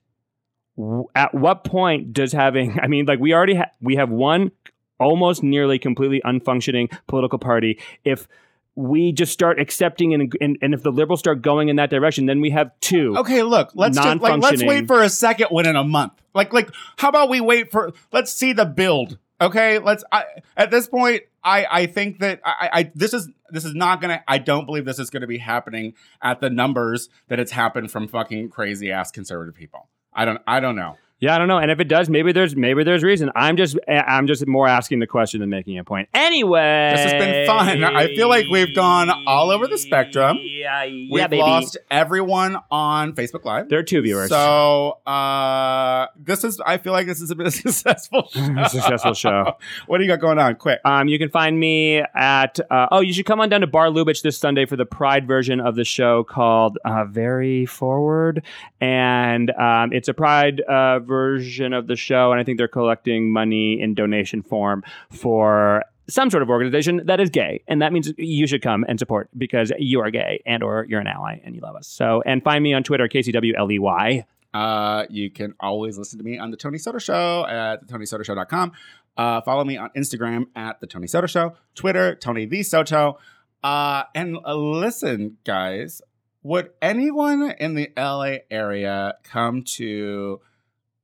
[1.15, 2.79] at what point does having?
[2.83, 4.51] I mean, like we already ha- we have one
[4.99, 7.79] almost nearly completely unfunctioning political party.
[8.03, 8.27] If
[8.75, 12.25] we just start accepting and, and and if the liberals start going in that direction,
[12.25, 13.15] then we have two.
[13.17, 16.13] Okay, look, let's just like let's wait for a second one in a month.
[16.33, 19.17] Like like how about we wait for let's see the build.
[19.41, 23.65] Okay, let's I, at this point I I think that I, I this is this
[23.65, 27.39] is not gonna I don't believe this is gonna be happening at the numbers that
[27.39, 29.89] it's happened from fucking crazy ass conservative people.
[30.13, 30.97] I don't I don't know.
[31.21, 31.59] Yeah, I don't know.
[31.59, 33.29] And if it does, maybe there's maybe there's reason.
[33.35, 36.09] I'm just I'm just more asking the question than making a point.
[36.15, 37.83] Anyway, This has been fun.
[37.83, 40.39] I feel like we've gone all over the spectrum.
[40.41, 41.37] Yeah, We've baby.
[41.37, 43.69] lost everyone on Facebook Live.
[43.69, 44.29] There are two viewers.
[44.29, 48.55] So uh this is I feel like this is a a successful show.
[48.57, 49.57] A successful show.
[49.87, 50.55] what do you got going on?
[50.55, 50.79] Quick.
[50.85, 53.87] Um, you can find me at uh, oh, you should come on down to Bar
[53.87, 58.43] Lubitsch this Sunday for the Pride version of the show called uh, Very Forward,
[58.79, 63.31] and um, it's a Pride uh, version of the show, and I think they're collecting
[63.33, 68.11] money in donation form for some sort of organization that is gay, and that means
[68.17, 71.53] you should come and support because you are gay and or you're an ally and
[71.55, 71.87] you love us.
[71.87, 74.23] So, and find me on Twitter, KCWLEY.
[74.53, 78.73] Uh you can always listen to me on the Tony Soto Show at thetonysotoshow.com.
[79.15, 83.17] Uh follow me on Instagram at the Tony Soto Show, Twitter, Tony the Soto.
[83.63, 86.01] Uh and uh, listen, guys,
[86.43, 90.41] would anyone in the LA area come to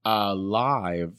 [0.06, 1.14] a live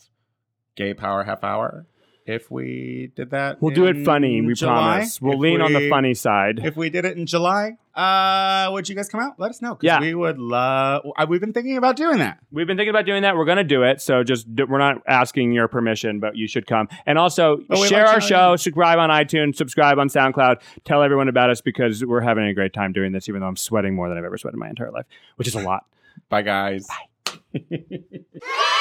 [0.77, 1.87] gay power half hour
[2.27, 3.61] if we did that?
[3.62, 4.73] We'll do it funny, we July?
[4.99, 5.21] promise.
[5.21, 6.61] We'll If lean on the funny side.
[6.62, 9.41] If we did it in July, uh, would you guys come out?
[9.41, 9.79] Let us know.
[9.81, 9.99] Yeah.
[9.99, 11.07] we would love.
[11.17, 12.38] uh, We've been thinking about doing that.
[12.53, 13.35] We've been thinking about doing that.
[13.35, 14.03] We're going to do it.
[14.03, 16.88] So just we're not asking your permission, but you should come.
[17.07, 21.29] And also Oh, share why our show, subscribe on iTunes, subscribe on SoundCloud, tell everyone
[21.29, 24.11] about us because we're having a great time doing this, even though I'm sweating more
[24.11, 25.87] than I've ever sweated in my entire life, which is a lot.
[26.29, 26.87] Bye, guys.
[26.87, 27.08] Bye
[27.53, 28.69] yeah!